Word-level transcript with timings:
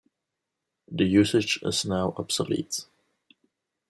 This 0.87 1.07
usage 1.09 1.59
is 1.61 1.85
now 1.85 2.15
obsolete. 2.17 2.85